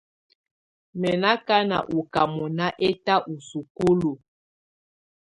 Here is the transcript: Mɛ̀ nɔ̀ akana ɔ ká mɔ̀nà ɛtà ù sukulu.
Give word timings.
Mɛ̀ 0.99 1.13
nɔ̀ 1.21 1.31
akana 1.35 1.77
ɔ 1.95 1.97
ká 2.13 2.21
mɔ̀nà 2.35 2.65
ɛtà 2.87 3.15
ù 3.31 3.35
sukulu. 3.49 4.11